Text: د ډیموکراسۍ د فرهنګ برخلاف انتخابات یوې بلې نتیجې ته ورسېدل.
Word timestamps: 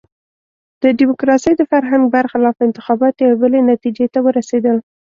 د 0.83 0.83
ډیموکراسۍ 0.99 1.53
د 1.57 1.61
فرهنګ 1.71 2.03
برخلاف 2.15 2.55
انتخابات 2.67 3.15
یوې 3.17 3.37
بلې 3.41 3.59
نتیجې 3.71 4.07
ته 4.13 4.19
ورسېدل. 4.25 4.77